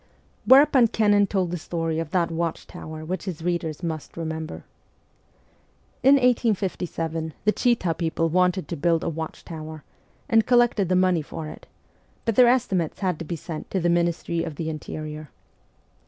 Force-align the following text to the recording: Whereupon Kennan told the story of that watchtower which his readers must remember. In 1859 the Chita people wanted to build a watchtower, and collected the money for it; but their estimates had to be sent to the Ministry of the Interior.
Whereupon 0.47 0.87
Kennan 0.87 1.27
told 1.27 1.51
the 1.51 1.59
story 1.59 1.99
of 1.99 2.09
that 2.09 2.31
watchtower 2.31 3.05
which 3.05 3.25
his 3.25 3.43
readers 3.43 3.83
must 3.83 4.17
remember. 4.17 4.63
In 6.01 6.15
1859 6.15 7.35
the 7.45 7.51
Chita 7.51 7.93
people 7.93 8.27
wanted 8.27 8.67
to 8.69 8.75
build 8.75 9.03
a 9.03 9.09
watchtower, 9.09 9.83
and 10.27 10.47
collected 10.47 10.89
the 10.89 10.95
money 10.95 11.21
for 11.21 11.47
it; 11.49 11.67
but 12.25 12.33
their 12.35 12.47
estimates 12.47 13.01
had 13.01 13.19
to 13.19 13.25
be 13.25 13.35
sent 13.35 13.69
to 13.69 13.79
the 13.79 13.89
Ministry 13.89 14.43
of 14.43 14.55
the 14.55 14.71
Interior. 14.71 15.29